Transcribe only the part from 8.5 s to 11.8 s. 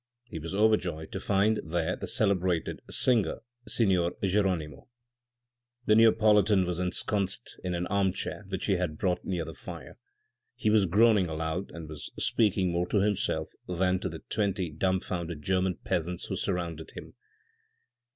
he had had brought near the fire. He was groaning aloud,